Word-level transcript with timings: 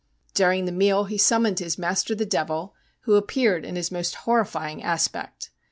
During 0.33 0.65
the 0.65 0.71
meal 0.71 1.03
lie 1.03 1.17
summoned 1.17 1.59
his 1.59 1.77
master 1.77 2.15
the 2.15 2.25
Devil, 2.25 2.73
who 3.01 3.13
appeared 3.13 3.63
in 3.63 3.75
his 3.75 3.91
most 3.91 4.15
horrifying 4.15 4.81
aspect. 4.81 5.51